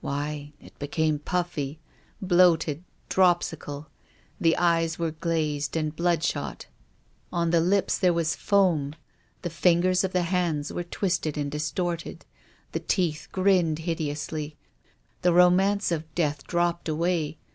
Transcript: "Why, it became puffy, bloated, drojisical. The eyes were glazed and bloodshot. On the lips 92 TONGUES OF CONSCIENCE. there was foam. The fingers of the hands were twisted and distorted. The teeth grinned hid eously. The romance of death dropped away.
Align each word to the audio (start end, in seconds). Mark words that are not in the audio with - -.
"Why, 0.00 0.54
it 0.62 0.78
became 0.78 1.18
puffy, 1.18 1.78
bloated, 2.22 2.84
drojisical. 3.10 3.88
The 4.40 4.56
eyes 4.56 4.98
were 4.98 5.10
glazed 5.10 5.76
and 5.76 5.94
bloodshot. 5.94 6.68
On 7.30 7.50
the 7.50 7.60
lips 7.60 8.02
92 8.02 8.06
TONGUES 8.08 8.08
OF 8.08 8.14
CONSCIENCE. 8.14 8.14
there 8.14 8.14
was 8.14 8.48
foam. 8.48 8.94
The 9.42 9.50
fingers 9.50 10.02
of 10.02 10.12
the 10.14 10.22
hands 10.22 10.72
were 10.72 10.84
twisted 10.84 11.36
and 11.36 11.50
distorted. 11.50 12.24
The 12.72 12.80
teeth 12.80 13.28
grinned 13.30 13.80
hid 13.80 13.98
eously. 13.98 14.54
The 15.20 15.34
romance 15.34 15.92
of 15.92 16.14
death 16.14 16.46
dropped 16.46 16.88
away. 16.88 17.36